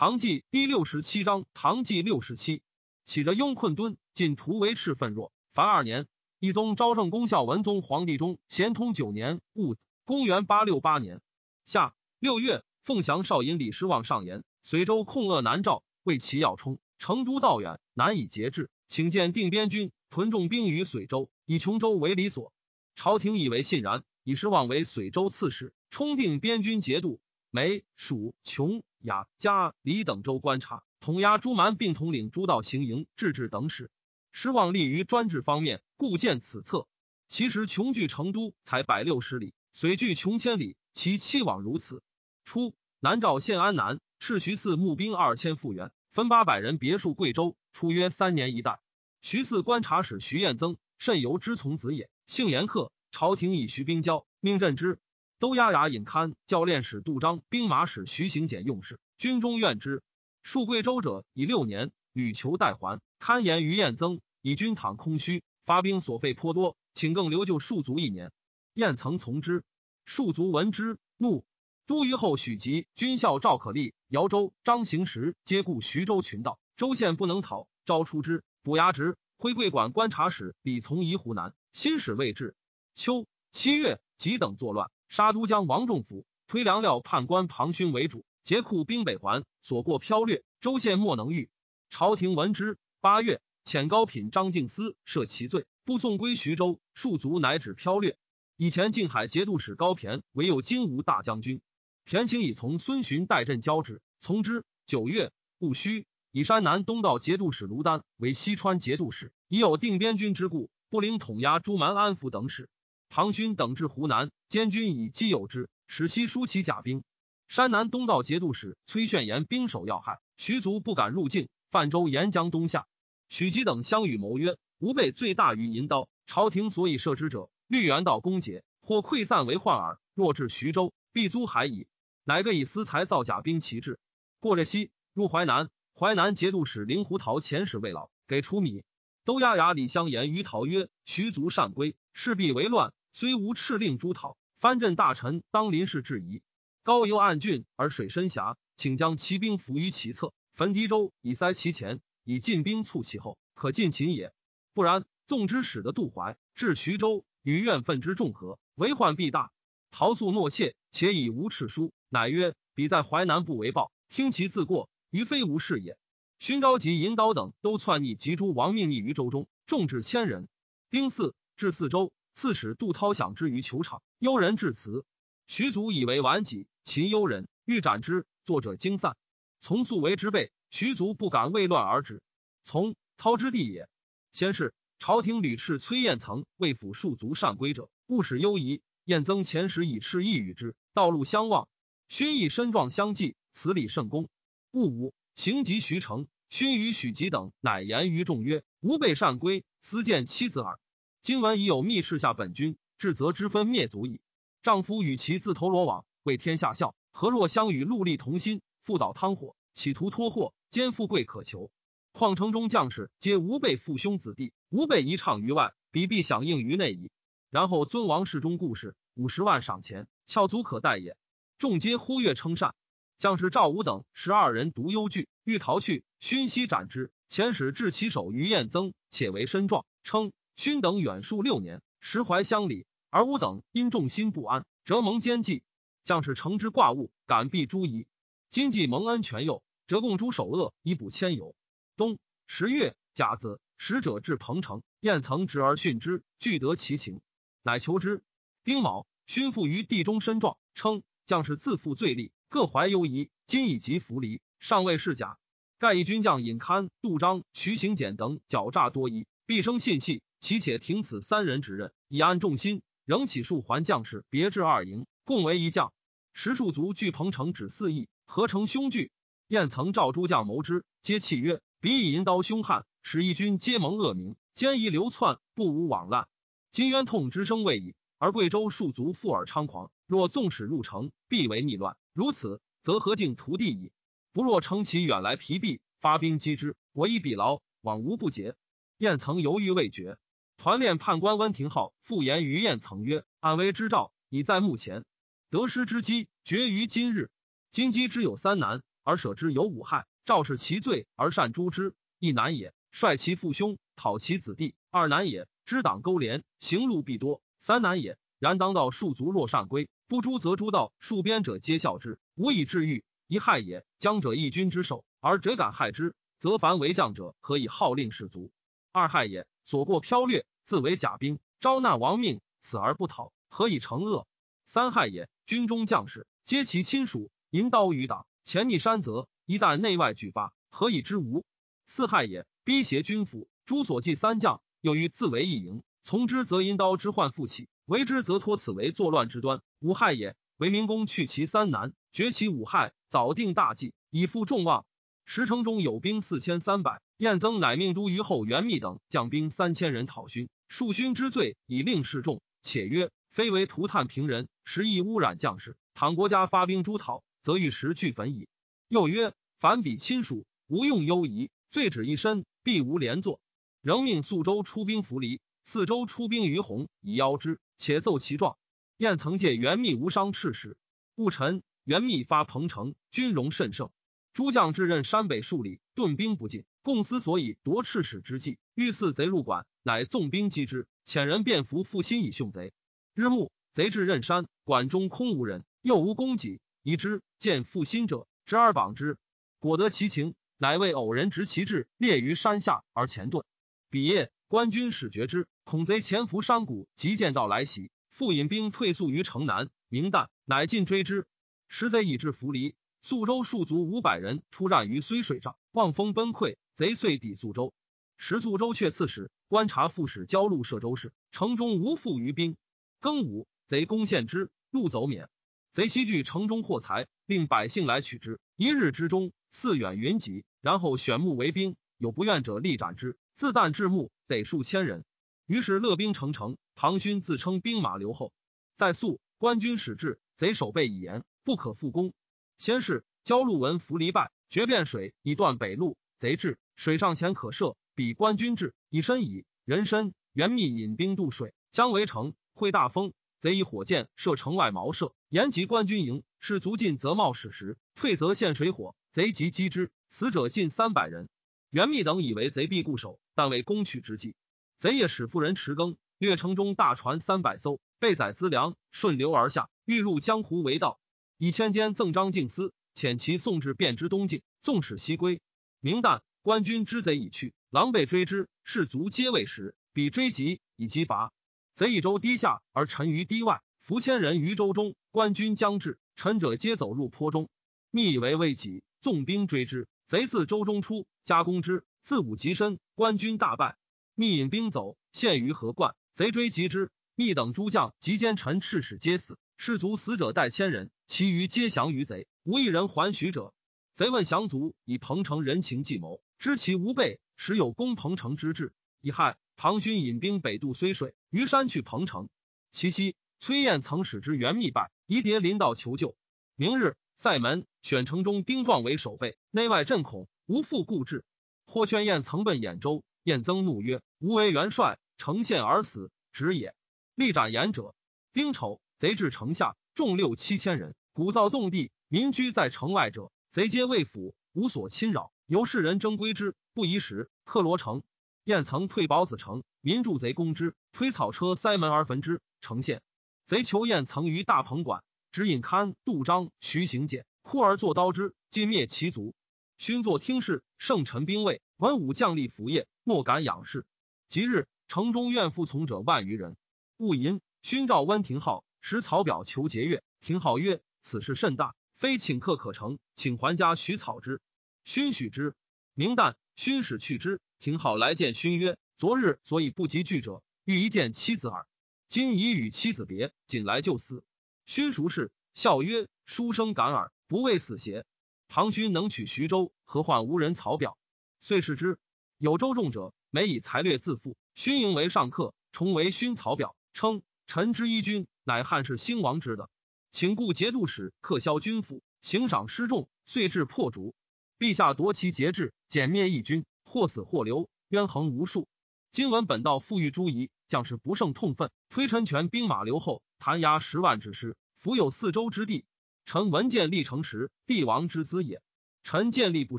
[0.00, 2.62] 唐纪第六十七章，唐纪六十七，
[3.04, 5.30] 起着雍困敦，进图为赤愤若。
[5.52, 6.06] 凡二年，
[6.38, 9.76] 一宗昭圣公孝文宗皇帝中咸通九年戊，
[10.06, 11.20] 公元八六八年
[11.66, 22.54] 夏六月，凤翔少尹李师望上言：随州控扼南诏，为其要冲，成都道远，难以节制，请见定边军屯重兵于随州，以琼州为理所。
[22.94, 27.20] 朝廷以为信然，以师望为随州刺史，冲定边军节度。
[27.50, 33.90] 梅、蜀、琼、雅、嘉、黎等州观察，统押诸蛮，并统领诸道行营、制置等使。
[34.32, 36.86] 失望立于专制方面，故见此策。
[37.26, 42.02] 其实穷距成都才百六十里，虽距穷千里，其期往如此。
[42.44, 47.56] 初，南诏县安南，赤徐寺募兵二千复员，分八百人，别墅贵州。
[47.72, 48.80] 出约三年一代。
[49.22, 52.92] 徐寺观察使徐彦增，甚由之从子也，姓严克。
[53.12, 55.00] 朝廷以徐兵交，命任之。
[55.40, 60.02] 都押牙引堪教练使杜章兵马使徐行俭用事，军中怨之。
[60.44, 63.00] 戍贵州者以六年，屡求代还。
[63.18, 68.32] 堪言于彦增以军躺空虚，发兵所费颇多，请更留就戍卒一年。
[68.74, 69.64] 彦曾从之。
[70.06, 71.46] 戍卒闻之，怒。
[71.86, 79.16] 都虞后许吉、军校赵可立、姚州、张行时皆故徐州群盗，州县不能讨，招出之，捕牙职。
[79.38, 82.54] 徽贵管观察使李从宜湖南，新使未至。
[82.94, 84.90] 秋七月，己等作乱。
[85.10, 91.50] 杀都将王仲甫，推粮料判官庞勋为主，劫库兵北还，所过飘掠，州县莫能御。
[91.90, 92.78] 朝廷闻之。
[93.00, 96.78] 八月，遣高品张敬思赦其罪，不送归徐州。
[96.94, 98.16] 戍卒乃止飘掠。
[98.56, 101.60] 以前靖海节度使高骈，唯有金吾大将军。
[102.06, 104.64] 骈请以从孙询代镇交旨，从之。
[104.86, 112.68] 九月戊戌，以山南东道节度使卢丹为西川节度使，已有定边军之故，不领统押诸蛮安抚等使。
[113.12, 117.02] 庞勋等至湖南，监军以击有之，使西疏其甲兵。
[117.48, 121.48] 山南东道节度使崔炫言兵守要害，徐族不敢入境。
[121.72, 122.86] 泛舟沿江东下，
[123.28, 129.98] 许吉等相与谋曰：“吾辈最大于银刀，朝廷所以设之者，绿原道攻解，或溃散为患耳。
[130.14, 131.88] 若至徐州，必租海矣。
[132.22, 133.98] 乃个以私财造甲兵旗帜。
[134.38, 138.84] 过着西入淮南，淮南节度使灵狐桃遣使未老，给出米。
[139.24, 146.42] 都押牙李相言于桃曰：徐族善归，势必为乱。”虽无敕令诸讨，藩镇大臣当临事质疑。
[146.82, 154.32] 高邮暗郡而水深狭，请将骑兵伏于其侧，焚敌州以塞其前，以进兵促其后，可进秦也。
[154.72, 159.52] 不然，纵之使得渡淮至徐州，与怨愤之众合，为患必大。
[159.90, 165.98] 陶素诺妾，且以无敕书，乃曰：彼在淮南不为报，听其自过，于非无事也。
[166.38, 170.48] 勋昭及银刀等都篡逆及诸王命逆于州中，众至千人。
[170.88, 172.12] 丁巳，至四周。
[172.32, 175.04] 刺史杜涛享之于球场，幽人致辞。
[175.46, 179.16] 徐祖以为顽己，秦幽人欲斩之，作者惊散。
[179.58, 182.22] 从素为之备，徐祖不敢为乱而止。
[182.62, 183.88] 从涛之地也。
[184.32, 188.80] 先是，朝廷屡斥崔彦曾为辅庶族善归者，勿使忧疑。
[189.04, 191.68] 彦增前时以斥意与之，道路相望，
[192.08, 194.28] 勋以身状相继，此礼甚恭。
[194.70, 200.78] 戊午，行及徐成，勋与许吉等，乃言于众曰：“吾辈善归，私见妻子耳。”
[201.22, 204.22] 今闻已有密室下本君，至则之分灭族矣。
[204.62, 211.70] 丈夫与其自投罗网，为天下笑，何若相与戮力同心，复蹈汤火，企图脱祸，兼富贵可求？
[212.12, 217.10] 况城中将士皆吾辈父兄子弟，吾辈一唱于外，彼必响应于内矣。
[217.50, 221.18] 然后尊王室中故事，五十万赏钱，翘足可待也。
[221.58, 222.74] 众皆呼跃称善。
[223.18, 227.12] 将士赵武等十二人独忧惧，欲逃去，勋悉斩之。
[227.28, 230.32] 遣使至其首于彦增，且为身状，称。
[230.60, 235.62] 勋等远戍六年，实怀乡里，而吾等因众心不安，折蒙奸计。
[236.04, 238.06] 将士乘之挂物，敢避诸夷。
[238.50, 241.54] 今既蒙恩全佑，折共诸首恶，以补千由。
[241.96, 247.22] 冬十月甲子，使者至彭城，燕曾执而训之，俱得其情，
[247.62, 248.22] 乃求之。
[248.62, 253.30] 丁卯，勋复于地中身状，称将士自负罪力，各怀忧疑。
[253.46, 255.38] 今以及弗离，尚未是甲。
[255.78, 260.20] 盖以军将尹堪、杜章、徐行简等狡诈多疑，必生信气。
[260.40, 262.82] 其且停此三人之任，以安众心。
[263.04, 265.92] 仍起数还将士，别置二营，共为一将。
[266.32, 269.10] 十数卒聚彭城，止四邑，合成凶惧。
[269.48, 276.28] 燕曾召诸将谋之，皆泣曰：“彼以银刀凶悍，使义军皆蒙恶名，奸夷流窜，不无往滥。
[276.70, 279.90] 今冤痛之声未已，而贵州戍卒富而猖狂。
[280.06, 281.96] 若纵使入城，必为逆乱。
[282.12, 283.92] 如此，则何竟图地矣？
[284.32, 288.54] 不若乘其远来疲弊，发兵击之，我以彼劳，往无不竭。”
[288.98, 290.16] 燕曾犹豫未决。
[290.62, 295.06] 团练判官温庭浩复言于晏曾曰：“安危之兆已在目前，
[295.48, 297.30] 得失之机决于今日。
[297.70, 300.06] 今机之有三难：而舍之有五害。
[300.26, 308.18] 赵氏其罪而善诛之，一难也；率其父兄讨其子弟，二难也；知党勾连，行路必多，三难也。
[308.38, 313.86] 然当道庶族若善归，不诛则诛道，戍边者皆笑之，无以治愈，一害也。
[313.96, 318.52] 将者一君之首，而辄敢害之，则凡为将者可以号令士卒。
[318.92, 319.46] 二害也。
[319.62, 324.28] 所过剽掠，自为甲兵，招纳亡命，死而不讨，何以成恶？
[324.64, 325.28] 三害也。
[325.44, 331.44] 军中将士皆其亲属，银刀于党，潜匿山泽，一旦内外俱发，何以知无？
[331.86, 332.46] 四害也。
[332.62, 337.68] 逼胁军府，诸所记三将，又于自为一营，从之则因刀之患复起。
[337.86, 340.36] 为之则托此为作乱之端，五害也。
[340.56, 344.86] 为明公去其三难，绝其五害，早定大计，以负众望。
[345.24, 350.48] 石城中有兵四千三百，燕增乃命都虞后元密等将兵三千人讨勋。
[350.70, 352.40] 数勋之罪，以令示众。
[352.62, 355.76] 且曰：非为涂炭平人，实亦污染将士。
[355.94, 358.48] 倘国家发兵诛讨，则玉石俱焚矣。
[358.86, 363.40] 又曰：凡彼亲属，无用忧疑，罪止一身，必无连坐。
[363.82, 367.58] 仍命宿州出兵扶黎，四州出兵于洪，以邀之。
[367.76, 368.56] 且奏其状，
[368.96, 370.76] 燕曾借元密无伤赤使。
[371.16, 373.90] 戊辰，元密发彭城，军容甚盛。
[374.32, 378.60] 诸将至任山北数里，顿兵不进，共思所以夺赤使之计。
[378.74, 380.86] 欲似贼入馆，乃纵兵击之。
[381.06, 382.72] 遣人便服负心以凶贼。
[383.14, 389.18] 日暮，贼至任山，管中空无人，又无供给，疑之，见负心者，执而绑之。
[389.58, 393.44] 果得其情，乃为偶人执其志，列于山下而前遁。
[393.90, 394.30] 彼夜。
[394.48, 399.70] 官军始觉之，恐贼潜伏山谷，急见到来袭，复引兵退宿于城南。
[399.88, 401.24] 明旦，乃进追之。
[401.68, 407.72] 时贼已至扶离，宿州戍卒五百人出战于睢水上，望风崩溃，贼遂抵宿州。
[408.16, 412.56] 时宿州却刺史、观察副使交路摄州事，城中无复于兵。
[413.00, 415.28] 庚午，贼攻陷之，路走免。
[415.72, 418.38] 贼西聚城中获财，令百姓来取之。
[418.54, 423.18] 一日之中，四远云集，然后选木为兵，有不愿者，力斩之。
[423.34, 424.12] 自旦至暮。
[424.28, 425.04] 得数千人，
[425.46, 426.56] 于是勒兵成城。
[426.76, 428.32] 唐勋自称兵马留后，
[428.76, 432.12] 在宿官军始至，贼守备已严，不可复攻。
[432.56, 435.96] 先是焦路闻伏离败，决变水以断北路。
[436.18, 439.44] 贼至，水上前可射，比官军至，以身矣。
[439.64, 442.34] 人参袁密引兵渡水，将围城。
[442.52, 446.22] 会大风，贼以火箭射城外茅舍，延及官军营。
[446.40, 448.94] 士卒进则冒矢石，退则现水火。
[449.12, 451.28] 贼即击之，死者近三百人。
[451.70, 453.18] 袁密等以为贼必固守。
[453.34, 454.34] 但为攻取之计，
[454.76, 461.00] 贼也使妇人持更，掠城中大船三百艘，备载资粮，顺流而下，欲入江湖为道。
[461.38, 465.40] 以千间赠张敬思，遣其送至汴之东境，纵使西归。
[465.80, 471.32] 明旦，官军知贼已去，狼狈追之，士卒皆未时，彼追及以击伐。
[471.76, 474.96] 贼以舟低下而沉于堤外，伏千人于舟中。
[475.12, 477.48] 官军将至，臣者皆走入坡中。
[477.92, 481.84] 密以为未己，纵兵追之，贼自舟中出，加攻之。
[482.02, 483.76] 自武极深，官军大败，
[484.16, 485.94] 密引兵走，陷于河灌。
[486.12, 493.54] 贼追及之，密等诸将及奸臣赤使皆死，士卒死者待千人，其余皆降于贼，无一人还许者。
[493.94, 498.74] 贼问降卒以彭城人情计谋，知其无备，时有攻彭城之志。
[499.00, 502.28] 乙亥，唐勋引兵北渡睢水，于山去彭城。
[502.70, 506.14] 其夕，崔彦曾使之元密败，疑迭临道求救。
[506.54, 511.24] 明日，塞门选城中丁壮为守备，内外震恐，无复固志。
[511.64, 516.74] 霍宣彦曾奔兖州，彦增怒曰：“吾为元帅，城陷而死，止也。”
[517.16, 517.94] 力斩言者。
[518.34, 521.90] 丁丑，贼至城下，众六七千人，鼓噪动地。
[522.08, 525.32] 民居在城外者，贼皆未府，无所侵扰。
[525.46, 527.30] 由世人争归之，不宜时。
[527.44, 528.02] 克罗城，
[528.44, 532.40] 燕曾退保子城，民助贼攻之，推草车塞门而焚之。
[532.60, 533.02] 城陷，
[533.44, 539.34] 贼求燕曾于大鹏馆，指引刊、杜章、徐行简，哭而作刀之，尽灭其族。
[539.78, 543.86] 勋作听事，圣臣兵卫，文武将吏服业，莫敢仰视。
[544.28, 546.56] 即日，城中愿服从者万余人。
[546.98, 550.02] 戊寅，勋召温庭浩，使草表求节钺。
[550.20, 554.42] 廷浩曰：“此事甚大，非请客可成，请还家许草之。”
[554.84, 555.54] 勋许之。
[555.94, 557.40] 明旦，勋使去之。
[557.58, 561.66] 廷浩来见勋曰：“昨日所以不及聚者，欲一见妻子耳。
[562.06, 564.22] 今已与妻子别，仅来就死。”
[564.66, 568.04] 勋熟视，笑曰：“书生感耳，不畏死邪？”
[568.46, 570.98] 唐勋能取徐州，何患无人草表？
[571.38, 571.98] 遂视之，
[572.36, 574.36] 有州众者，每以才略自负。
[574.54, 579.70] 勋迎为上客，重为勋草表，称臣之一君，乃汉室兴亡之的，
[580.10, 584.14] 请故节度使克销军赋，行赏失重，遂至破竹。
[584.60, 588.68] 陛下夺其节制，歼灭义军，或死或留，冤横无数。
[589.10, 595.86] 今闻本道富裕诸夷，将士不胜痛愤，推陈权兵马留后，弹压十万之师，俘有四周之地。
[596.26, 598.60] 臣闻见立成时，帝王之资也。
[599.02, 599.78] 臣见立不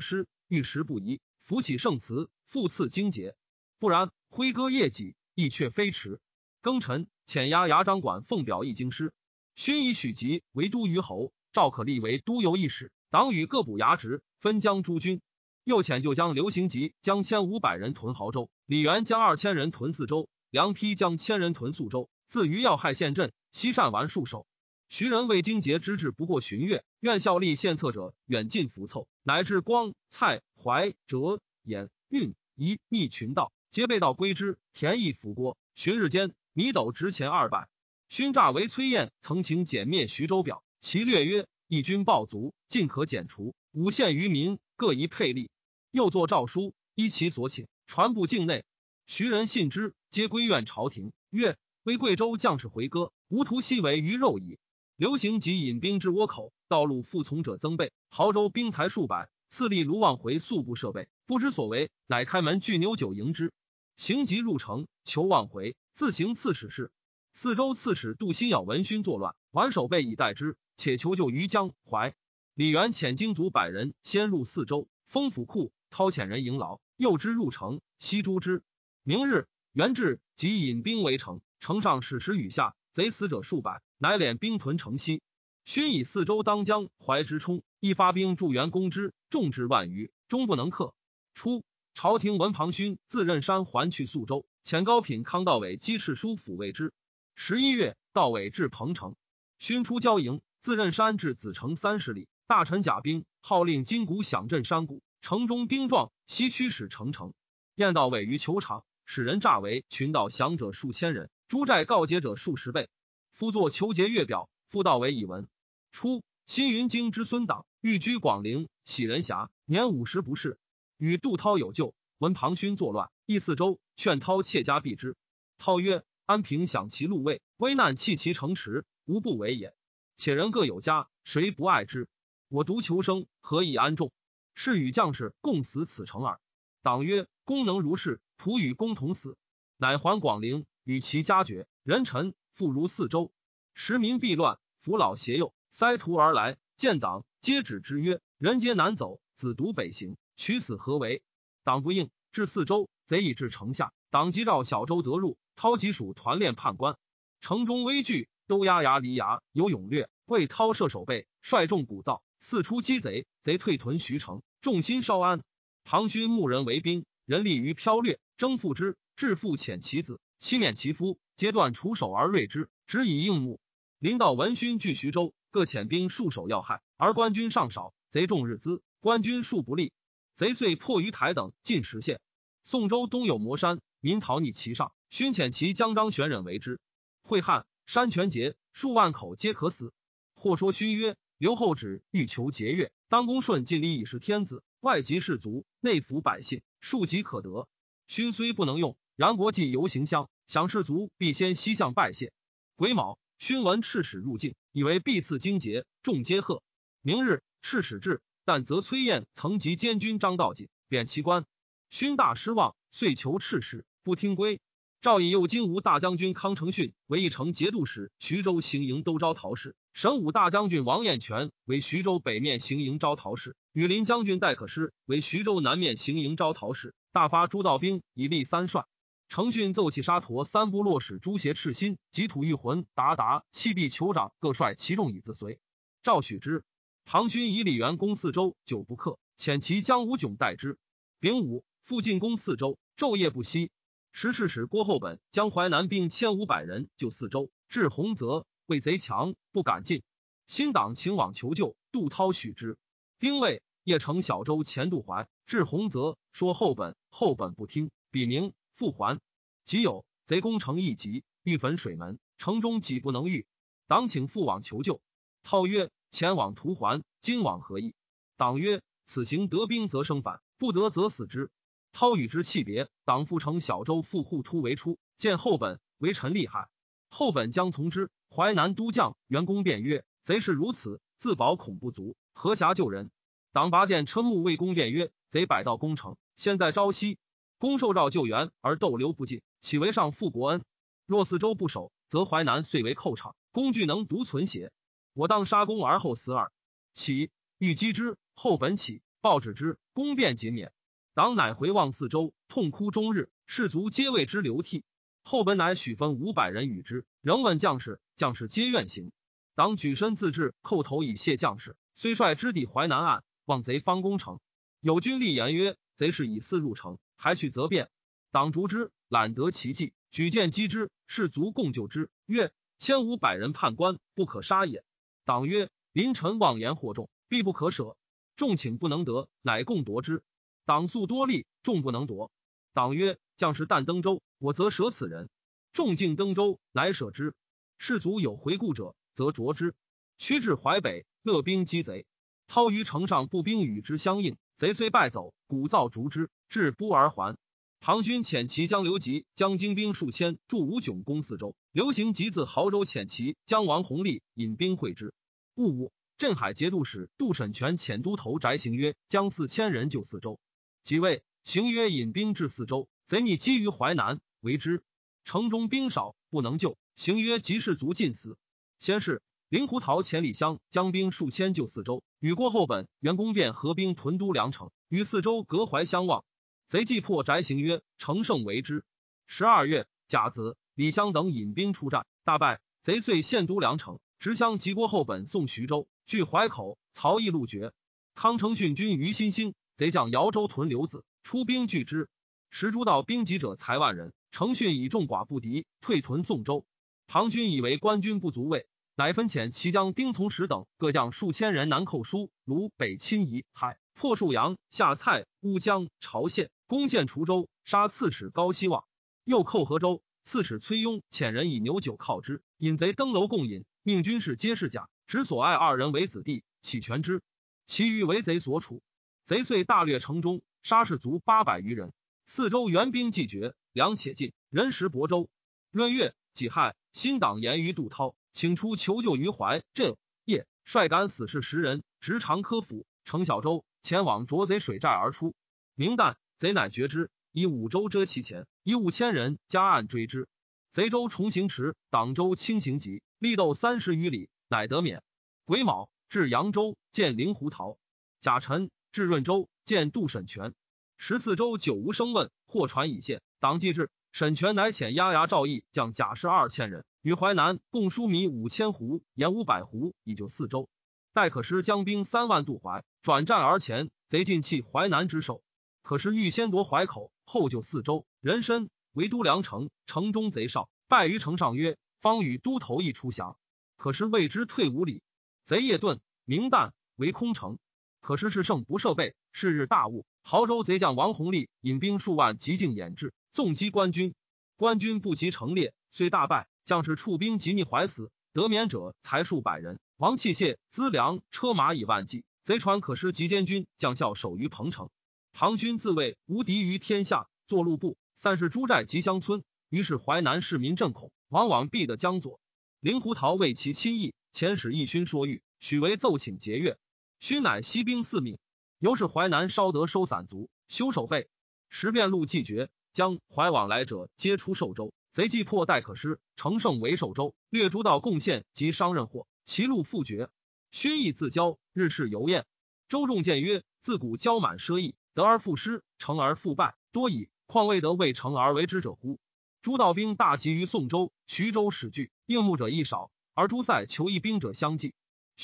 [0.00, 3.36] 失，遇时不移，扶起圣祠，复赐精节。
[3.78, 6.20] 不然，挥戈夜己，亦却飞驰。
[6.60, 9.14] 庚辰，遣押牙张管奉表一京师。
[9.54, 12.90] 勋以许吉为都虞侯，赵可立为都邮一使。
[13.12, 15.20] 党羽各补牙职，分将诸军。
[15.64, 22.08] 又遣就将刘行吉将千五百人屯亳州，李元将二千人屯泗州，梁丕将千人屯宿州。
[22.26, 24.46] 自于要害县镇，西善完戍守。
[24.88, 34.56] 徐人为荆节之志不过旬月，愿效力献策者远近浮凑，乃至光、蔡、怀、哲、衍、运、仪、密群道，皆被道归之。
[34.72, 37.68] 田邑辅郭，旬日间米斗值钱二百。
[38.08, 43.54] 勋诈为崔彦曾请简灭徐州表，其略曰：义军暴卒，尽可剪除。
[43.70, 45.50] 五县于民各宜配利。
[45.90, 48.66] 又作诏书，依其所请，传布境内。
[49.06, 51.56] 徐人信之，皆归怨朝廷，曰。
[51.82, 54.58] 为贵州将士回歌，无徒西为鱼肉矣。
[54.96, 57.90] 刘行即引兵至倭口，道路复从者增倍。
[58.10, 63.50] 濠州兵才数百，次立卢望回速部设备，不知所为，乃开门拒牛酒迎之。
[63.96, 66.92] 行即入城，求望回，自行刺史事。
[67.32, 72.14] 四州刺史杜新咬闻勋作乱，挽守备以待之，且求救于江淮。
[72.54, 78.62] 李元遣精卒百人先入四州，封府库，掏遣人迎劳，诱之入城，悉诛之。
[79.02, 81.42] 明日，元至，即引兵围城。
[81.60, 85.20] 城上矢石雨下，贼死者数百，乃敛兵屯城西。
[85.66, 90.94] 勋以四州当江淮之冲，一发兵助援攻之，众至万余，终不能克。
[91.34, 96.94] 初，朝廷闻庞勋自任山还去宿州，遣高品康道伟击赤书抚慰之。
[97.34, 99.14] 十一月，道伟至彭城，
[99.62, 107.32] 勋出交营，自任山至子城三十里，大臣甲兵，号令金鼓响震山谷，城中兵壮，西驱使城城。
[107.76, 111.30] 燕道伟于球场，使人诈为群盗降者数千人。
[111.46, 112.90] 诸寨告捷者数十倍，
[113.30, 115.46] 夫作求节月表，夫道为以闻。
[115.92, 120.58] 初，新云京之孙党寓居广陵，喜人侠，年五十不仕，
[120.96, 121.94] 与杜涛有旧。
[122.18, 125.14] 闻庞勋作乱，诣四州，劝涛妾家避之。
[125.56, 129.74] 涛曰：“安平享其禄位，危难弃其城池，无不为也。
[130.16, 132.08] 且人各有家，谁不爱之？
[132.48, 134.12] 我独求生，何以安众？
[134.54, 136.40] 是与将士共死此城耳。”
[136.82, 139.36] 党曰：“公能如是，仆与公同死。”
[139.78, 140.66] 乃还广陵。
[140.84, 143.32] 与其家绝，人臣复如四周，
[143.72, 151.22] 时民必乱，扶老携幼，塞途而来，见党，皆止之曰：“人皆难走，子独北行，取死何为？”
[151.62, 156.98] 党不应，至四周，贼已至城下，党即召小周得入，涛即属团练判官，
[157.40, 165.40] 城中危惧，都押牙离牙，有勇略，为涛射守备，率众鼓噪，四出击贼，贼退屯徐城，众心稍安。
[165.84, 170.20] 唐勋募人为兵，人力于飘掠，征复之，致复遣其子。
[170.38, 173.58] 七免其夫，阶段除首而锐之，只以应募。
[173.98, 179.94] 临到闻勋据徐州，各遣兵戍守要害，而官军尚少，贼众日资，官军数不利，
[180.34, 182.20] 贼遂破于台等近十县。
[182.64, 186.78] 宋州东有磨山，民逃逆其上，勋遣其将张玄忍为之。
[187.22, 189.92] 会汉山泉节，数万口皆可死。
[190.34, 197.68] 或说勋曰：“刘后旨欲求节约，当公顺尽力以示天子，外及士卒，内服百姓，庶即可得。
[198.06, 202.32] 勋虽不能用。”然国际游行乡，享士卒必先西向拜谢。
[202.76, 206.62] 癸卯，勋闻赤使入境，以为必赐荆节，众皆贺。
[207.02, 211.44] 明日，赤使至，但则崔彦曾及监军张道济，贬其官。
[211.90, 214.60] 勋大失望，遂求赤使，不听归。
[215.02, 226.94] 赵以右金吾大将军康承训为一城节度使，徐州行营都招讨使；神武大将军王彦全为徐州北面行营招讨使；羽林将军戴可师为徐州南面行营招讨使。
[227.10, 228.86] 大发诸道兵，以立三帅。
[229.28, 235.58] 承训奏起沙陀三部落使朱邪赤心及吐玉魂达达弃壁酋长各率其众以自随。
[236.04, 236.62] 赵许之。
[237.04, 240.78] 唐军以李元攻四州，久不克，遣其将吴炯代之。
[241.18, 243.72] 丙午，复进攻四州，昼夜不息。
[244.12, 250.02] 时事使郭厚本将淮南兵千五百人救四周，至洪泽，为贼强，不敢进。
[250.46, 252.76] 新党请往求救，杜涛许之。
[253.18, 258.52] 丁未，夜乘小舟前渡淮，至洪泽，说厚本，厚本不听，笔名。
[258.74, 259.20] 复还，
[259.64, 263.46] 即有贼攻城一急，欲焚水门，城中几不能御。
[263.86, 265.00] 党请父往求救。
[265.42, 267.94] 涛曰：“前往图还，今往何意？”
[268.36, 271.50] 党曰：“此行得兵则生反，不得则死之。”
[271.92, 272.88] 涛与之弃别。
[273.04, 276.68] 党复乘小舟赴户突围出，见后本为臣厉害，
[277.08, 278.10] 后本将从之。
[278.30, 283.10] 淮南都将袁公辩曰：“贼是如此，自保恐不足，何暇救人？”
[283.52, 287.18] 党拔剑瞠目，魏公辩曰：“贼百道攻城，现在朝夕。”
[287.58, 290.64] 公受诏救援而逗留不进，岂为上负国恩？
[291.06, 294.72] 若四周不守，则淮南遂为寇场，工具能独存邪？
[295.12, 296.50] 我当杀公而后死耳。
[296.94, 300.72] 起欲击之，后本起，报纸之，公便尽免。
[301.14, 304.82] 党乃回望四周，痛哭终日，士卒皆为之流涕。
[305.22, 309.12] 后本乃许分五百人与之，仍问将士，将士皆愿行。
[309.54, 311.76] 党举身自治，叩头以谢将士。
[311.94, 314.40] 虽率之抵淮南岸，望贼方攻城。
[314.80, 317.90] 有军立言曰：“贼是以私入城，还去则变。”
[318.32, 322.08] 党逐之，揽得其计，举剑击之，士卒共救之。
[322.24, 324.82] 曰：“千五百人判官，不可杀也。”
[325.26, 327.98] 党曰：“临臣妄言惑众，必不可舍。
[328.34, 330.22] 众请不能得，乃共夺之。
[330.64, 332.30] 党素多力，众不能夺。
[332.72, 335.28] 党曰：‘将士但登舟，我则舍此人。’
[335.74, 337.34] 众竟登舟，乃舍之。
[337.78, 339.74] 士卒有回顾者，则着之。
[340.18, 342.06] 驱至淮北，乐兵击贼。
[342.46, 347.36] 操于城上步兵与之相应，贼虽败走，鼓噪逐之，至不而还。
[347.80, 351.56] 唐军遣其将刘吉将精兵数千驻吴迥攻四州。
[351.72, 355.12] 刘行即自濠州遣其将王弘立引兵会之。
[355.56, 360.38] 戊午，镇海节度使杜审权遣都头翟行曰：“将四千人救四州。”
[360.82, 364.82] 即位，行曰：“引兵至四州，贼逆击于淮南，为之。
[365.24, 368.36] 城中兵少，不能救。”行曰：“即士卒尽死。”
[368.80, 376.24] 先是，令狐桃遣李湘将兵数千救四州，与郭后本、袁公便合兵屯都梁城，与四州隔淮相望。
[376.66, 378.84] 贼既破宅行曰：“乘胜为之。”
[379.28, 382.60] 十二月甲子，李湘等引兵出战，大败。
[382.80, 386.76] 贼遂陷都梁城，直相及郭后本送徐州，据淮口。
[386.92, 387.72] 曹义路绝。
[388.14, 392.08] 康承训军于新兴，贼将姚州屯留子，出兵拒之。
[392.50, 396.64] 时诸道兵籍者才万人，承训以众寡不敌，退屯宋州。
[397.08, 406.52] 唐军以为官军不足畏，乃分遣齐将丁从实等各将数千人南寇舒、卢、北侵夷、海，破沭阳、下蔡、乌江、朝县。
[406.68, 408.84] 攻陷滁州，杀刺史高希望，
[409.24, 410.00] 又寇河州。
[410.22, 417.20] 刺史崔庸遣人以牛酒犒之，引贼登楼共饮，命军士皆是假，执所爱二人为子弟，起全之，
[417.66, 418.80] 其余为贼所处。
[419.24, 421.92] 贼遂大掠城中，杀士卒八百余人。
[422.26, 425.28] 四周援兵既绝，粮且尽，人食亳州。
[425.70, 429.96] 闰月己亥，新党言于杜涛，请出求救于淮镇。
[430.24, 435.34] 夜率敢死士十人，执长科府，乘小舟前往捉贼水寨而出。
[435.74, 436.16] 明旦。
[436.38, 440.28] 贼乃绝之，以五州遮其前，以五千人加岸追之。
[440.72, 445.04] 贼州重行迟，党州轻行急，力斗三十余里，乃得免。
[445.44, 447.78] 癸卯，至扬州，见灵狐桃。
[448.18, 450.52] 甲辰，至润州，见杜审权。
[450.98, 453.22] 十四州久无声问，或传已现。
[453.40, 460.68] 党既至，审权乃遣押牙赵义将甲士二千人，与淮南共输米五千斛，盐五百斛，以救四州。
[461.14, 465.42] 待可师将兵三万渡淮，转战而前，贼尽弃淮南之守。
[465.80, 468.04] 可是欲先夺淮口，后救四州。
[468.20, 471.56] 人身为都梁城，城中贼少，败于城上。
[471.56, 473.38] 曰：“方与都头一出降。”
[473.78, 475.02] 可是谓之退五里。
[475.44, 477.58] 贼夜遁，明旦为空城。
[478.02, 479.14] 可是是胜不设备。
[479.32, 484.14] 是日大雾，亳州贼将王弘立引兵数万急进掩至，纵击官军。
[484.56, 489.80] 官军不及成列，虽大败，将士触兵及逆怀死，得免者才数百人。
[489.96, 492.24] 王器械资粮车马以万计。
[492.44, 494.90] 贼船可失及监军将校守于彭城。
[495.32, 502.40] 唐军自谓无敌于天下，作路部散是诸寨及乡村，于是淮南市民震恐，往往避得江左。
[502.80, 506.76] 令狐桃为其亲议，遣使义勋说谕，许为奏请节钺。
[507.22, 508.40] 勋乃息兵四命，
[508.80, 511.28] 由是淮南稍得收散卒，修守备。
[511.68, 514.92] 时便路既绝，将淮往来者皆出寿州。
[515.12, 520.30] 贼既破待可失，乘胜为寿州，掠诸道贡献及商人货，其路复绝。
[520.72, 522.44] 勋意自骄，日事游宴。
[522.88, 524.96] 周仲见曰：自古骄满奢逸。
[525.14, 527.28] 得而复失，成而复败，多矣。
[527.46, 529.20] 况未得未成而为之者乎？
[529.62, 534.92] 诸道兵大集于宋州、徐州，始聚，应募者亦少，而诸塞求一兵者相继。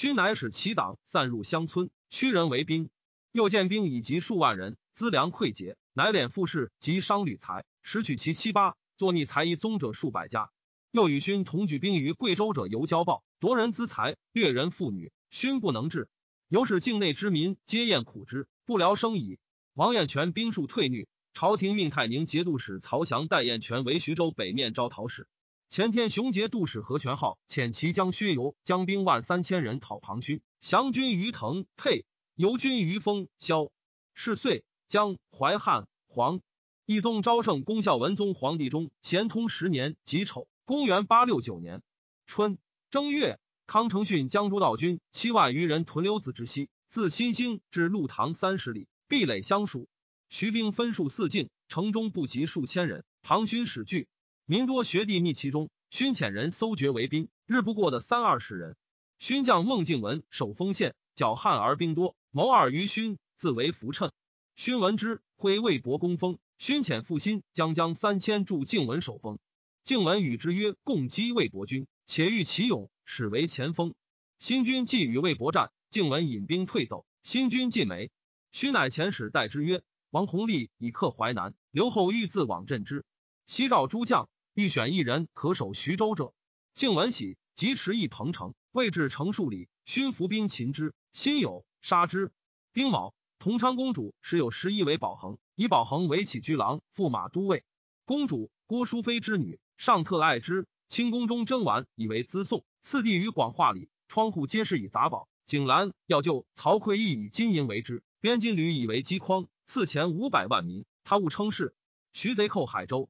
[0.00, 2.88] 勋乃使其党散入乡村，驱人为兵。
[3.32, 10.52] 又见兵以及数万人，资粮匮竭，乃敛富士及商旅财，拾取其七八，作逆才一宗者数百家。
[10.92, 16.08] 又与勋同举兵于贵州者游交暴，夺人资财，掠人妇女，勋不能治，
[16.46, 19.40] 由使境内之民皆厌苦之，不聊生矣。
[19.74, 25.26] 王彦全兵数退逆，朝廷命太宁节度使曹翔代彦全为徐州北面招讨使。
[25.68, 33.70] 前天雄节度使何全浩遣其将薛游将兵万三千人讨庞勋，降军于腾沛，游军于丰萧。
[34.14, 36.40] 是岁，将淮汉黄
[36.86, 41.82] 义宗昭圣恭孝文宗皇帝中咸通十年己丑，公元八六九年
[42.26, 42.56] 春
[42.90, 48.88] 正月，康承训将诸道军七万余人屯留子之西，自新兴至鹿塘三十里。
[49.06, 49.86] 壁垒相属，
[50.30, 53.04] 徐兵分数四进，城中不及数千人。
[53.22, 54.08] 庞勋始惧，
[54.50, 55.68] 民多学弟密其中。
[55.90, 58.78] 勋遣人搜掘为兵，日不过的三二十人。
[59.18, 64.10] 勋将孟敬文守丰县，剿汉而兵多，谋二于勋，自为浮称。
[64.56, 66.38] 勋闻之，挥魏博攻封。
[66.56, 69.38] 勋遣复兴将将三千助靖文守封。
[69.84, 73.92] 敬文与之曰：“共击魏博军，且欲其勇，使为前锋。”
[74.40, 77.04] 新军既与魏博战，敬文引兵退走。
[77.22, 78.10] 新军尽没。
[78.50, 83.04] 勋乃遣使代之曰：“王弘立以克淮南，刘后欲自往镇之。
[83.44, 86.34] 西召诸将，欲选一人可守徐州者。”
[86.74, 92.32] 靖文喜，即持一彭城，未至城数里，勋伏兵擒之，心有杀之。
[92.72, 97.62] 丁卯，同昌公主时有十一为保恒，以保恒为起居郎、驸马都尉。
[98.04, 99.60] 公主郭淑妃之女。
[99.76, 105.28] 上特爱之，清宫中珍玩以为资送，次第于广化里，窗户皆是以杂宝。
[105.46, 108.02] 景兰要救曹刿，亦以金银为之。
[108.18, 110.84] 边金缕以为机筐，赐钱五百万民。
[111.04, 111.76] 他误称是
[112.12, 113.08] 徐贼寇海州，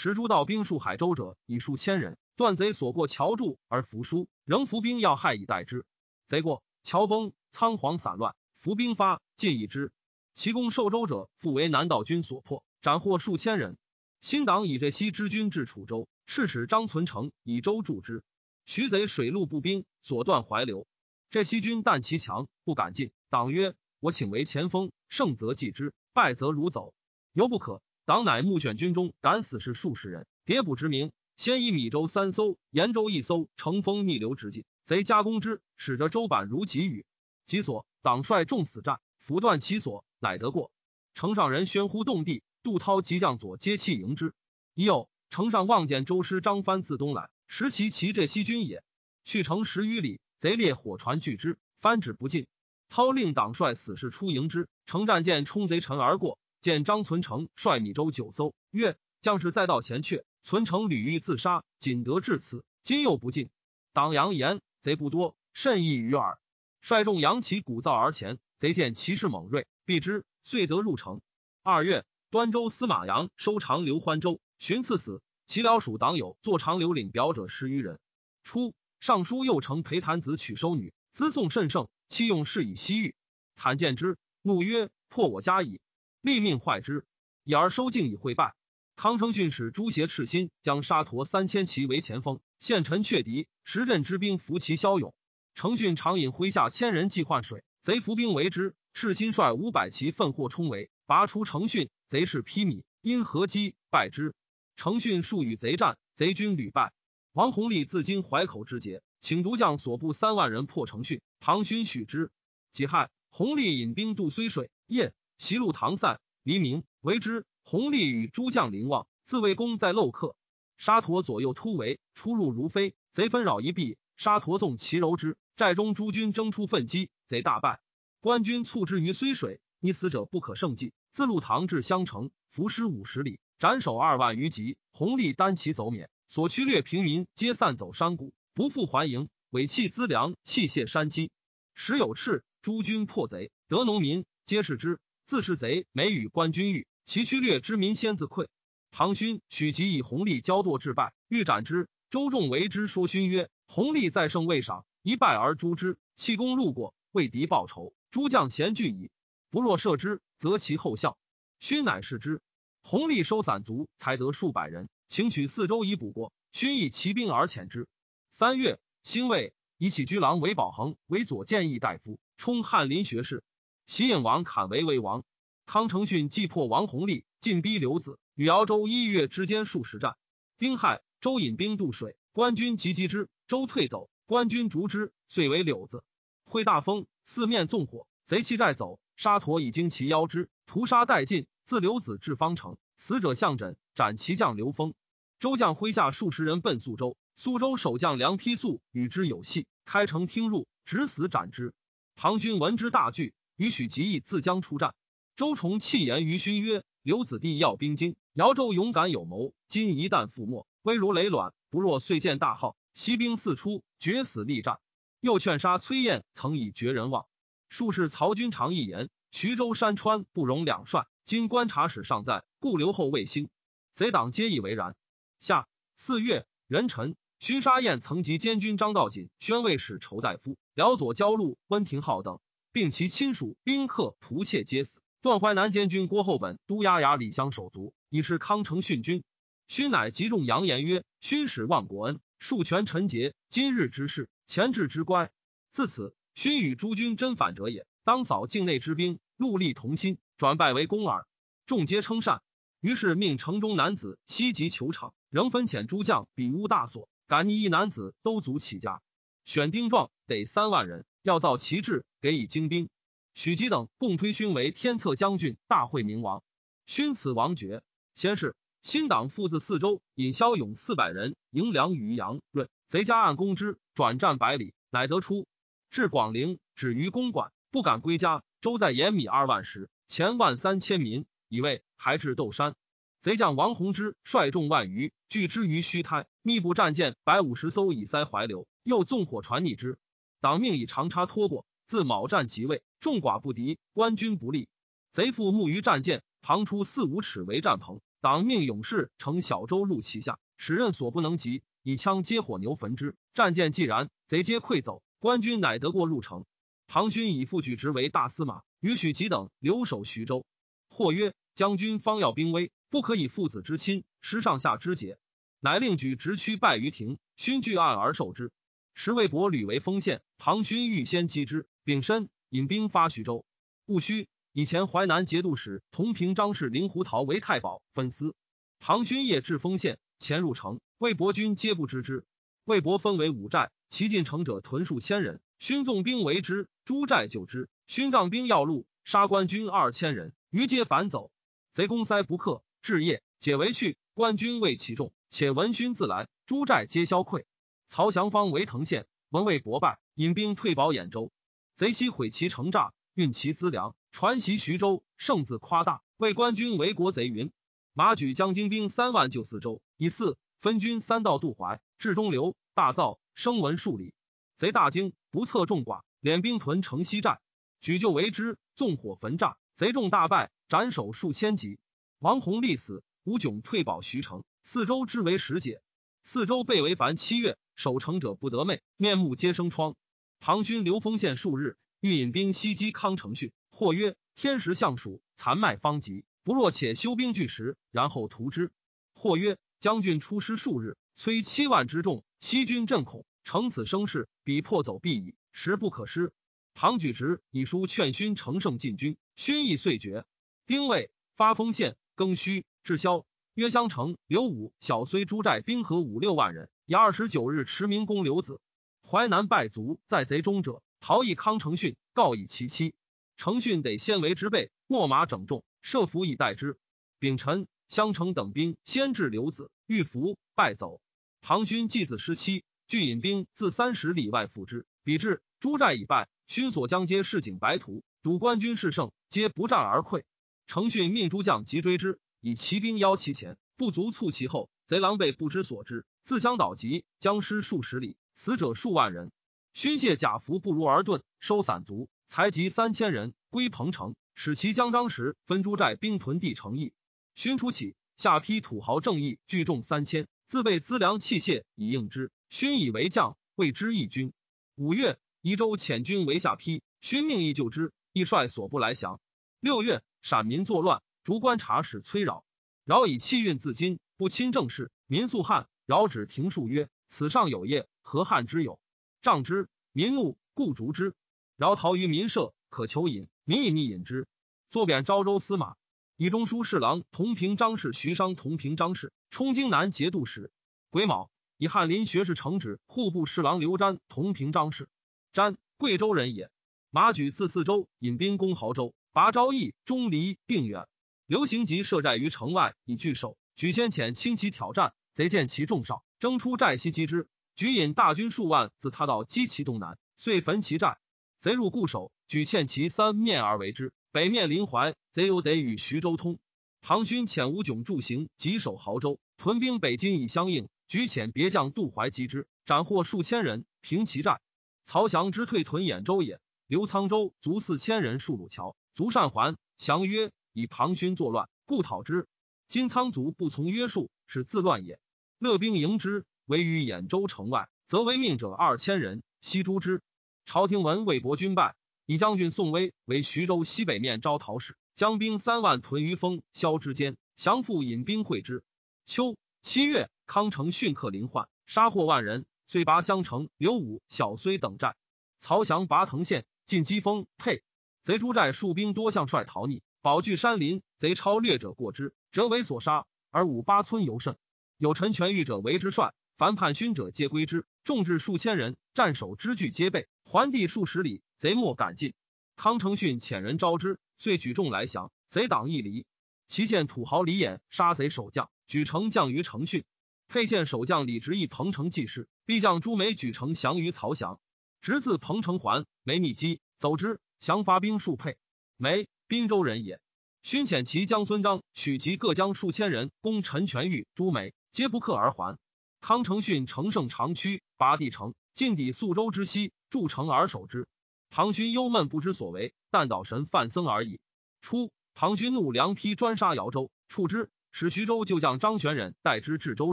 [0.00, 5.84] 时诸道兵戍海州者以数千人，断贼所过桥柱而伏书，仍伏兵要害以待之。
[6.28, 9.90] 贼过，桥崩，仓皇散乱，伏兵发，尽已之。
[10.34, 13.76] 其攻受州者，复为南道军所破，斩获数千人。
[14.20, 18.22] 新党以这西之军至楚州，敕使张存诚以州助之。
[18.66, 20.86] 徐贼水陆步兵所断淮流，
[21.28, 23.10] 这西军但其强，不敢进。
[23.30, 26.94] 党曰：“我请为前锋，胜则继之，败则如走，
[27.32, 31.12] 犹不可。”党乃募选军中敢死士数十人，迭补之名。
[31.36, 37.04] 先以米州三艘，延州一艘，乘风逆流直进，贼加攻之，使得州板如急雨。
[37.44, 40.70] 其所党率众死战，斧断其所，乃得过。
[41.12, 42.42] 城上人喧呼动地。
[42.62, 44.32] 杜涛即将左接气迎之，
[44.72, 48.82] 已有城上望见周师张帆自东来，识其其这西军也。
[49.22, 52.46] 去城十余里，贼列火船拒之，帆止不进。
[52.88, 63.50] 涛令党帅死士出迎之，乘战舰冲贼沉而过，见张存诚率米州九艘，曰：“将士再到前阙，存诚屡欲自杀，仅得至此，今又不进。”
[63.92, 66.38] 党扬言：“贼不多，甚易于耳。”
[66.80, 71.20] 率众扬旗鼓噪而前，贼见其势猛锐，避之，遂得入城。
[71.62, 72.04] 二月。
[72.30, 75.22] 端州司马阳收长刘欢州，寻赐死。
[75.46, 77.98] 其僚属党友坐长刘领表者十余人。
[78.44, 83.14] 初，尚书右丞裴谭子娶收女，资送甚盛，弃用事以西域。
[83.56, 85.80] 坦见之，怒曰：“破我家矣！”
[86.20, 87.04] 立命坏之，
[87.44, 88.54] 以而收敬以会败。
[88.96, 95.14] 康承训使朱邪赤心将沙陀三千骑为前锋，献陈却敌，十镇之兵伏其骁勇。
[95.54, 98.74] 承训常引麾下千人计换水，贼伏兵为之。
[98.92, 101.88] 赤心率五百骑奋获冲围，拔出承训。
[102.08, 104.34] 贼士披靡，因合击败之。
[104.74, 106.92] 程训数与贼战，贼军屡败。
[107.32, 111.20] 王弘立自今淮口之捷，请独将所部三万人破程训。
[111.38, 112.32] 唐勋许之。
[112.72, 116.20] 己亥，弘立引兵渡睢水，夜袭路唐塞。
[116.42, 117.46] 黎明为之。
[117.62, 120.34] 弘历与诸将临望，自卫公在漏客。
[120.78, 122.94] 沙陀左右突围，出入如飞。
[123.12, 125.36] 贼纷扰一壁，沙陀纵其柔之。
[125.54, 127.80] 寨中诸军争出奋击，贼大败。
[128.20, 130.94] 官军促之于睢水，溺死者不可胜计。
[131.10, 134.78] 自路唐至襄城，伏尸五十里，斩首二万余级。
[134.92, 139.28] 弘历单骑走免，所驱掠平民皆散走山谷，不复还营。
[139.50, 141.30] 尾弃资粮，器械山积。
[141.74, 145.00] 时有赤诸军破贼，得农民皆视之。
[145.28, 148.46] 自是贼每与官军遇，其驱掠之民先自溃。
[148.90, 151.86] 唐勋取其以弘历骄惰致败，欲斩之。
[152.08, 155.98] 周仲为之说勋曰：“弘历再胜未赏，一败而诛之。
[156.16, 159.10] 弃功路过，为敌报仇，诸将咸惧矣。
[159.50, 161.18] 不若射之。”则其后效，
[161.60, 162.40] 勋乃视之。
[162.80, 166.32] 弘历收散卒，才得数百人，请取四周以补过。
[166.52, 167.86] 勋以骑兵而遣之。
[168.30, 173.44] 三月，兴魏以起居郎韦宝衡为左谏议大夫，充翰林学士。
[173.88, 175.24] 袭引王砍为为王。
[175.64, 180.18] 康承训击破王弘历，进逼刘子，与姚州一月之间数十战。
[180.58, 186.04] 丁亥，周引兵渡水，官军急击之，周退走，官军逐之，遂为柳子。
[186.44, 189.00] 会大风，四面纵火，贼弃寨走。
[189.16, 191.46] 沙陀以经其腰肢，屠杀殆尽。
[191.64, 194.92] 自刘子至方城，死者相枕，斩其将刘封。
[195.38, 201.72] 周将麾下数十人奔宿州，苏州守将梁丕素与之有隙，开城听入，执死斩之。
[202.16, 204.94] 唐军闻之大惧，与许吉义自将出战。
[205.34, 209.52] 周崇弃言于勋曰：“刘子弟要兵精，姚州勇敢有谋。
[209.66, 211.52] 今一旦覆没，危如累卵。
[211.68, 214.78] 不若遂建大号，息兵四出，决死力战。”
[215.20, 217.26] 又劝杀崔彦，曾以绝人望。
[217.68, 221.08] 术士曹军常一言：徐州山川不容两帅。
[221.24, 223.48] 今观察使尚在，故留后未兴。
[223.96, 224.94] 贼党皆以为然。
[225.40, 225.66] 下
[225.96, 232.38] 四月，壬辰，徐沙彦曾及监军张道锦、宣慰使仇大夫辽左交路温庭浩等，
[232.78, 235.00] 并其亲属宾客仆妾皆死。
[235.20, 239.24] 段淮南监军郭厚本都押牙李相手足，以是康城殉军。
[239.66, 243.34] 勋乃集众扬言曰：“勋使万国恩，庶权臣节。
[243.48, 245.32] 今日之事，前志之乖。
[245.72, 246.14] 自此。
[246.36, 251.26] 勋与诸军真反者也，当扫境内之兵，戮力同心，转拜为公耳。
[251.66, 252.42] 众皆称善。
[252.80, 259.02] 于是命城中男子西及球场，仍分遣诸将比屋大所，赶逆一男子都族起家。
[259.48, 262.90] 选丁壮得三万人，要造旗帜，给以精兵。
[263.32, 266.42] 许吉等共推勋为天策将军、大会明王。
[266.84, 267.82] 勋此王爵。
[268.14, 275.46] 先是，新党父自四周引骁勇四百人迎粮于阳润，贼家暗攻之，转战百里，乃得出。
[275.88, 278.42] 至广陵，止于公馆，不敢归家。
[278.60, 281.24] 周在盐米二万石，前万三千民。
[281.48, 282.74] 以为还至窦山，
[283.22, 288.68] 贼将王弘之率众万余，拒之于虚胎，密布战舰百五十艘，以塞淮流。
[288.88, 289.98] 又纵火传逆之，
[290.40, 291.66] 党命以长叉拖过。
[291.84, 294.66] 自卯战即位，众寡不敌，官军不利。
[295.12, 303.14] 贼复木于战舰旁出四五尺为战棚，党命勇士乘小舟入其下，使任所不能及，以枪接火牛焚之。
[303.34, 306.46] 战舰既燃，贼皆溃走，官军乃得过入城。
[306.86, 310.46] 唐军以副举职为大司马，与许吉等留守徐州。
[310.88, 315.18] 或曰：“将军方要兵威，不可以父子之亲失上下之节。”
[315.60, 318.50] 乃令举直驱败于庭，勋据案而受之。
[319.00, 323.44] 时魏博屡为封县，唐勋欲先击之，丙申，引兵发徐州。
[323.86, 328.34] 戊戌，以前淮南节度使同平张氏灵胡桃为太保分司。
[328.80, 332.24] 唐勋夜至丰县，潜入城，魏博军皆不知之。
[332.64, 337.68] 魏博分为五寨，其进城者屯数千人，勋纵兵围之，诸寨救之。
[337.86, 340.32] 勋让兵要路，杀官军二千人。
[340.50, 341.30] 余皆反走，
[341.72, 343.96] 贼攻塞不克，至夜解围去。
[344.14, 347.44] 官军畏其众，且闻勋自来，诸寨皆消溃。
[347.88, 351.32] 曹祥方为藤县，文魏伯败，引兵退保兖州。
[351.74, 357.50] 贼悉毁其城栅，运其资粮，传袭徐州，胜自夸大，为官军为国贼云。
[357.94, 364.12] 马举将精兵三万救四州，以四分军三道渡淮，至中流，大造，声闻数里。
[364.56, 367.40] 贼大惊，不测众寡，敛兵屯城西寨，
[367.80, 369.56] 举就为之，纵火焚炸。
[369.74, 371.80] 贼众大败，斩首数千级。
[372.18, 375.80] 王弘立死，吴炯退保徐城，四周之为十解。
[376.22, 379.94] 四周被围凡七月，守城者不得寐，面目皆生疮。
[380.40, 383.52] 唐军留丰县数日，欲引兵袭击康城训。
[383.70, 388.72] 或曰：天时相属，残麦方急，不若且修兵据实，然后图之。
[389.14, 396.32] 或曰：将军出师数日，摧七万之众，西军震恐，乘此声势，彼破走必矣，时不可失。
[396.74, 399.16] 唐举直以书劝勋乘胜进军。
[399.36, 400.24] 勋意遂决。
[400.66, 403.24] 丁未，发丰县，更虚，至宵。
[403.58, 408.60] 约襄城、刘武、小睢诸寨兵合五六万人，以二十九日持明公刘子。
[409.02, 412.94] 淮南败卒在贼中者，逃逸康承训，告以其妻。
[413.36, 416.78] 承训得先为之备，秣马整众，设伏以待之。
[417.18, 421.00] 丙辰，襄城等兵先至刘子，欲伏，败走。
[421.40, 424.86] 唐勋继子失妻，俱引兵自三十里外赴之。
[425.02, 428.04] 彼至，诸寨已败，勋所将皆市井白土。
[428.22, 430.22] 赌官军势胜，皆不战而溃。
[430.68, 434.70] 成训命诸将急追之，以骑兵邀其前，不足促其后。
[434.86, 439.30] 贼狼狈不知所知，自相倒急，僵尸数十里，死者数万人。
[439.74, 446.94] 勋谢甲服不如而遁，收散卒，才集三千人归彭城，使其将张时分诸寨兵屯地城邑。
[447.34, 452.32] 勋初起，下批土豪正义聚众三千，自备资粮器械以应之。
[452.48, 454.32] 勋以为将，谓之义军。
[454.76, 457.92] 五月，宜州遣军为下邳，勋命亦救之。
[458.14, 459.20] 亦率所部来降。
[459.60, 462.42] 六月，陕民作乱，逐观察使崔饶，
[462.86, 465.68] 饶以气运自今，不亲政事，民素汉。
[465.84, 468.80] 饶指庭数曰：“此上有业，何汉之有？”
[469.20, 471.14] 杖之，民怒，故逐之。
[471.58, 474.26] 饶逃于民舍，可求饮，民以逆饮之。
[474.70, 475.76] 作贬昭州司马，
[476.16, 480.50] 以中书侍郎同平章事徐商同平章事，充京南节度使。
[480.88, 484.88] 癸卯，以翰林学士承旨户部侍郎刘瞻同平章事。
[485.34, 486.50] 瞻，贵州人也。
[486.88, 490.88] 马举自四州引兵攻亳州，拔昭义、钟离、定远。
[491.28, 493.36] 刘行吉设寨于城外以拒守。
[493.54, 497.28] 举先遣轻骑挑战，贼见其众少，征出寨西击之。
[497.54, 500.96] 举引大军数万自他道击其东南，遂焚其寨。
[501.38, 503.92] 贼入固守，举欠其三面而为之。
[504.10, 506.38] 北面临淮，贼犹得与徐州通。
[506.80, 510.70] 唐勋遣吴炯驻行，急守濠州，屯兵北京以相应。
[510.88, 514.40] 举遣别将渡淮击之，斩获数千人，平其寨。
[514.82, 516.40] 曹翔之退屯兖州也。
[516.66, 519.58] 刘沧州卒四千人，戍鲁桥，卒善还。
[519.76, 522.26] 降曰：“以庞勋作乱，故讨之。
[522.66, 524.98] 金仓卒不从约束，是自乱也。”
[525.38, 530.02] 乐兵迎之，围于兖州城外，则为命者二千人，悉诛之。
[530.46, 538.64] 朝廷闻魏博军败，以将军宋威为徐州西北面招讨使，将兵三万屯于丰萧之间，降复引兵会之。
[539.06, 544.96] 秋七月，康城训克临患，杀获万人，遂拔襄城、刘武、小睢等寨。
[545.38, 546.44] 曹翔拔藤县。
[546.68, 547.62] 进击封沛，
[548.02, 554.36] 贼诸寨戍兵多向率逃匿，保据山林，贼超掠者过之，折为所杀，而五八村尤甚。
[554.76, 562.14] 有陈全狱者为之帅，凡叛勋者皆归之，众至数千人，战守之具皆备，还地数十里，贼莫敢进。
[562.54, 566.06] 康承训遣人招之，遂举众来降，贼党一离。
[566.46, 569.84] 其县土豪李衍杀贼守将，举城降于承训。
[570.28, 574.38] 沛县守将李直义彭城济事，必将朱梅举城降于曹翔。
[574.80, 578.36] 直自彭城还，梅逆击走之，降伐兵数沛。
[578.76, 580.00] 梅滨州人也。
[580.42, 585.58] 勋遣其将孙章取其各将数千人攻陈全狱、朱梅，皆不克而还。
[586.00, 590.88] 康承训乘胜长驱，拔地城，进抵宿州之西，筑城而守之。
[591.28, 594.18] 唐勋忧闷不知所为，但岛神范僧而已。
[594.62, 594.90] 初。
[595.14, 597.50] 唐军怒，梁丕专杀姚州，处之。
[597.70, 599.92] 使徐州旧将张玄忍代之治州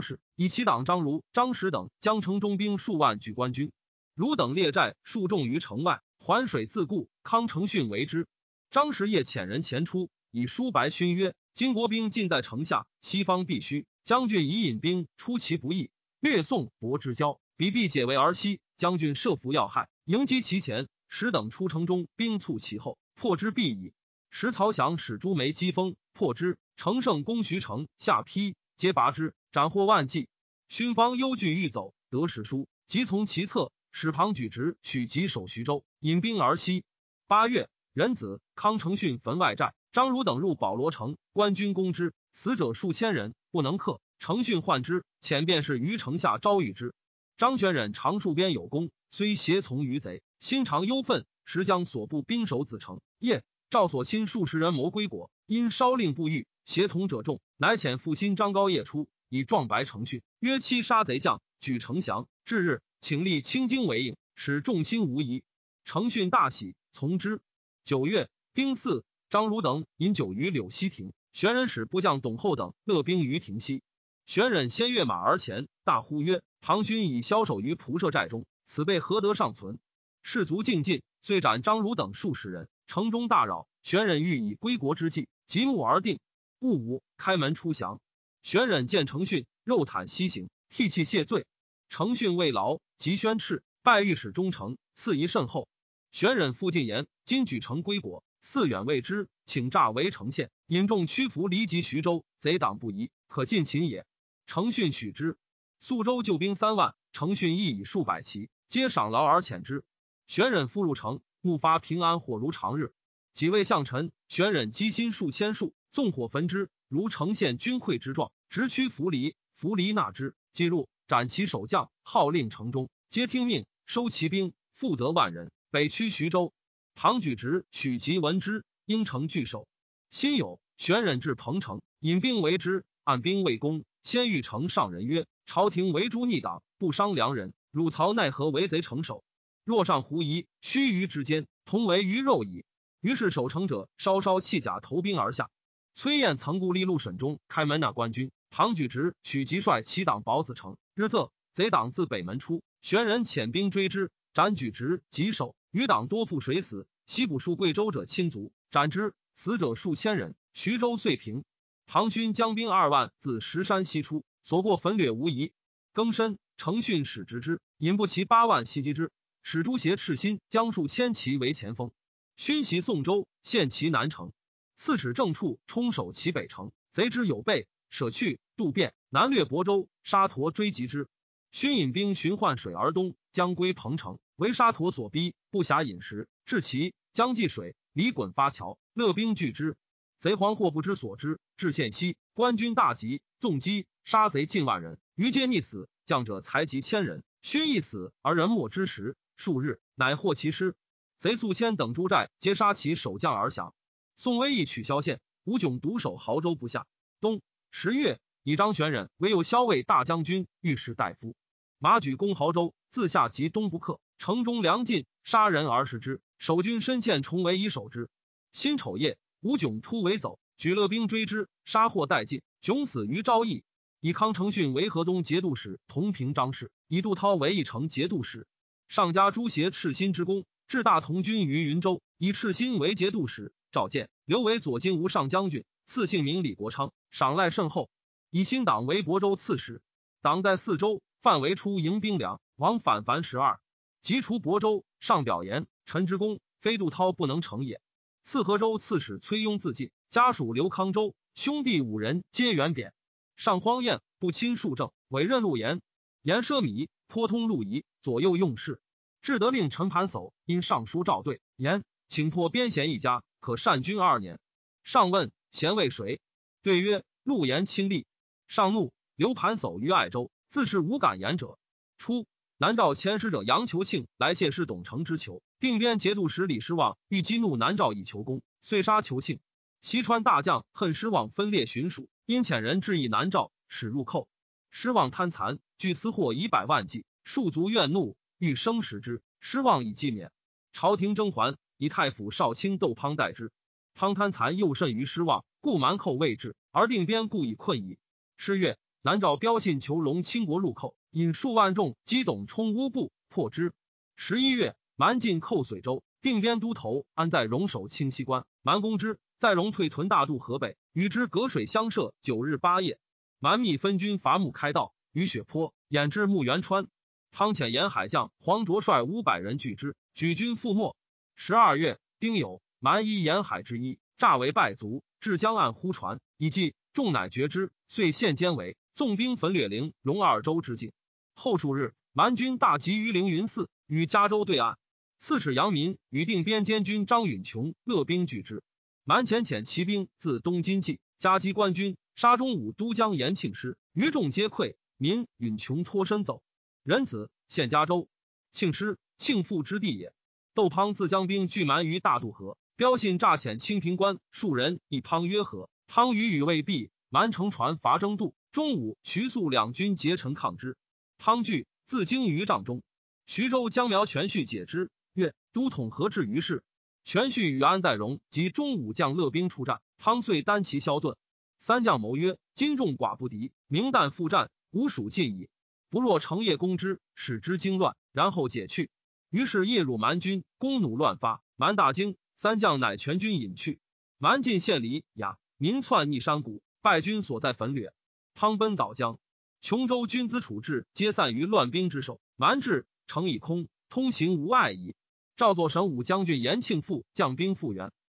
[0.00, 3.70] 事，以其党张如、张实等将城中兵数万举官军。
[4.14, 7.10] 如等列寨数众于城外，环水自固。
[7.22, 8.26] 康承训为之。
[8.70, 13.86] 张实夜遣人前出，以书白勋曰：“金国兵尽在城下，西方必须。
[14.04, 18.60] 将军以引兵出其不意，略送伯之交，彼必解围而西。
[18.76, 23.92] 将军设伏要害，迎击其前，使等出城中，兵促其后，破之必矣。”
[24.30, 30.28] 时曹翔使朱梅击风破之，乘胜攻徐城，下邳，皆拔之，斩获万计。
[30.68, 36.84] 勋方忧惧欲走，得史书，即从其侧，使庞举直取棘守徐州，引兵而西。
[37.26, 44.02] 八月，仁子康承训焚外寨，张儒等入保罗城，官军攻之，死者数千人，不能克。
[44.18, 46.92] 承训患之，遣便是于城下招谕之。
[47.38, 53.00] 张玄忍长戍边有功，虽胁从于贼，心常忧愤，时将所部兵守子城。
[53.18, 53.42] 夜。
[53.70, 62.28] 赵所亲数十人谋归国，因稍令不遇，协同者众，乃遣父心张高夜出，以壮白承训，约七杀贼将，举城降。
[62.44, 65.42] 至日，请立青荆为应，使众心无疑。
[65.86, 67.40] 承训大喜，从之。
[67.86, 73.84] 九月丁巳，张儒等饮酒于柳溪亭，玄忍使部将董厚等勒兵于亭西。
[74.26, 79.78] 玄忍先跃马而前，大呼曰：“唐军已枭首于蒲射寨中，此辈何得尚存？”
[80.24, 82.68] 士卒尽尽，遂斩张儒等数十人。
[82.88, 86.18] 城中大扰，玄忍欲以归国之计，极目而定。
[86.58, 88.00] 戊午，开门出降。
[88.42, 91.46] 玄忍见程训，肉袒西行，涕泣谢罪。
[91.88, 95.68] 程训未劳，即宣敕，拜御史中丞，赐一甚厚。
[96.16, 104.06] 玄忍复进言：今举城归国，四远未知，请诈为城县，引众屈服，离及徐州，贼党不疑，可进秦也。
[104.46, 105.36] 程逊许之。
[105.78, 109.84] 宿州救兵三万，程逊亦以数百骑，皆赏劳而遣之。
[110.26, 111.20] 玄忍复入城。
[111.42, 112.94] 怒发平安火如常日，
[113.34, 118.32] 几位相臣玄忍积心数千数，纵火焚之，如呈现军溃之状。
[118.48, 125.52] 直驱扶离，扶离纳之，进入斩其守将，号令城中，皆听命，收其兵，复得万人。
[125.76, 126.54] 北驱徐州，
[126.94, 129.68] 唐举直取其闻之，应城拒守。
[130.08, 139.22] 辛酉，玄忍至彭城，引兵为之，按兵未攻，先欲城上人曰：“朝廷为诸逆党，不伤良人，汝曹奈何为贼城守？”
[139.64, 142.64] 若上狐疑，须臾之间，同为鱼肉矣。
[143.02, 145.50] 于是守城者稍稍弃甲，投兵而下。
[145.92, 148.30] 崔彦曾故立禄沈中，开门纳官军。
[148.48, 150.78] 唐举直取其率其党保子城。
[150.94, 155.56] 日仄，贼党自北门出，玄人遣兵追之，斩举直棘首。
[155.70, 156.86] 余党多负水死。
[157.06, 160.34] 西捕戍贵州者亲族，斩之，死者数千人。
[160.52, 161.42] 徐州遂平。
[161.86, 165.54] 唐军将兵二万自石山西出，所过焚掠无疑。
[165.94, 169.10] 更深，程训使直之，引不齐八万袭击之。
[169.42, 171.90] 使朱邪赤心将数千骑为前锋，
[172.36, 174.32] 勋袭宋州，陷其南城。
[174.74, 179.88] 刺史郑处冲守其北城，贼之有备，舍去渡汴，南掠亳州。
[180.02, 181.08] 沙陀追击之，
[181.52, 186.28] 勋引兵寻换水而东，将归彭城，为沙陀所逼，不暇饮食。
[186.44, 189.76] 至其将济水，李衮发桥，勒兵拒之。
[190.18, 197.24] 贼惶惑不知所之，至县西，官军大集，纵击杀贼近万人，余皆溺死，将者才及千人。
[197.42, 199.16] 勋亦死，而人莫之时。
[199.36, 200.74] 数日，乃获其师。
[201.18, 203.74] 贼宿迁等诸寨，皆杀其守将而降。
[204.16, 206.86] 宋威义取萧县，吴炯独守亳州不下。
[207.20, 207.40] 冬
[207.70, 211.34] 十月，以张玄忍为右骁卫大将军、御史大夫。
[211.78, 216.20] 马举攻亳州，自下及东不克，城中粮尽，杀人而食之。
[216.38, 218.08] 守军身陷重围以守之。
[218.52, 222.42] 辛丑夜，吴炯突围走，举勒兵追之，杀获殆尽。
[222.60, 223.64] 炯死于昭义。
[224.00, 228.46] 以康承训为河东节度使，同平张氏；以杜涛为义城节度使。
[228.88, 233.52] 上加朱邪赤心之功，置大同军于云州，以赤心为节度使。
[233.72, 237.90] 召见刘为左金吾上将军，赐姓名李国昌，赏赖甚厚。
[238.30, 239.82] 以新党为亳州刺史，
[240.22, 243.58] 党在四州，范围出迎兵粮，往反凡十二。
[244.06, 247.80] 及除亳州，上表言：陈之功，非杜涛不能成也。
[248.22, 252.94] 赐河州刺史崔庸自尽，家属刘康州兄弟五人皆元贬。
[253.34, 255.82] 上荒宴不亲庶政，委任陆延。
[256.22, 258.80] 延奢靡，颇通陆仪，左右用事。
[259.22, 264.38] 至得令陈盘叟因上书召对言，请破边贤一家，可善君二年。
[264.84, 266.20] 上问贤为谁？
[266.62, 268.06] 对曰：陆延亲历。
[268.46, 271.58] 上怒，留盘叟于爱州，自是无敢言者。
[271.98, 272.28] 初，
[272.58, 279.40] 南诏前使者杨求庆来谢师董承之求，定边节度使李师望欲激怒南诏以求功，遂杀求庆。
[279.82, 284.26] 西川大将恨失望分裂巡署，因遣人致意南诏，使入寇。
[284.70, 289.20] 失望贪残，据私货以百万计，庶族怨怒，欲生食之。
[289.38, 290.32] 失望以计免。
[290.72, 293.52] 朝廷征还，以太府少卿窦滂代之。
[293.94, 297.98] 滂贪残又甚于失望，故蛮寇未至，而定边故以困矣。
[298.38, 303.72] 十月，南诏标信求龙倾国入寇，引数万众击董冲乌部，破之。
[304.16, 309.18] 十一月，蛮进寇遂州，定边都头安在荣守清溪关，蛮攻之。
[309.38, 312.98] 在荣退屯大渡河北，与之隔水相涉九日八夜。
[313.38, 316.86] 蛮密分军伐木开道，于雪坡掩至木原川。
[317.30, 320.98] 汤遣沿海将黄卓率五百人拒之，举军覆没。
[321.34, 330.92] 十二月，丁酉，蛮依沿海之一，诈为败卒，至江岸呼船，以计众乃绝之，遂陷坚围，纵兵焚掠陵、荣二州之境。
[331.38, 334.78] 后数日，蛮军大集于凌云寺，与加州对岸。
[335.18, 338.64] 刺史杨民与定边监军张允琼勒兵拒之。
[339.04, 344.76] 蛮遣遣骑兵自东津济，夹击官军，杀中武都江延庆师，余众皆溃。
[344.96, 346.42] 民允穷脱身走。
[346.82, 348.08] 仁子献加州，
[348.50, 350.14] 庆师庆父之地也。
[350.54, 355.68] 窦滂自将兵拒蛮于大渡河，标信诈遣清平关数人以滂约和。
[355.86, 358.34] 汤与与未毕，蛮乘船伐征渡。
[358.52, 360.78] 中午，徐肃两军结成抗之。
[361.18, 362.82] 汤惧，自惊于帐中。
[363.26, 366.62] 徐州将苗全绪解之，曰：“都统何至于是？”
[367.04, 371.16] 全绪与安在荣及中武将乐兵出战，汤遂单骑削盾。
[371.58, 375.48] 三将谋曰：“今众寡不敌，明旦复战，吾属尽矣。
[375.88, 378.90] 不若成夜攻之，使之惊乱，然后解去。”
[379.30, 382.16] 于是夜入蛮军，弓弩乱发，蛮大惊。
[382.36, 383.80] 三将乃全军引去。
[384.18, 387.92] 蛮进县离雅，民窜逆山谷，败军所在焚掠。
[388.34, 389.18] 汤奔倒江，
[389.66, 392.20] 琼州军资处置皆散于乱兵之手。
[392.36, 394.94] 蛮至，城已空，通行无碍矣。
[395.34, 397.90] 赵作省武将军延庆父将兵复原，